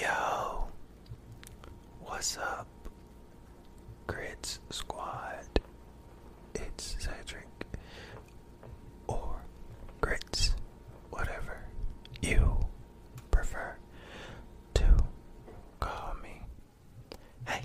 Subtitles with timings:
[0.00, 0.64] Yo,
[2.00, 2.66] what's up,
[4.06, 5.44] Grits Squad?
[6.54, 7.46] It's Cedric,
[9.08, 9.42] or
[10.00, 10.54] Grits,
[11.10, 11.66] whatever
[12.22, 12.58] you
[13.30, 13.76] prefer
[14.74, 14.84] to
[15.80, 16.42] call me.
[17.46, 17.62] Hey,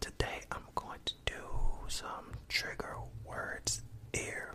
[0.00, 1.42] today I'm going to do
[1.88, 2.96] some trigger
[3.26, 3.82] words
[4.14, 4.51] here.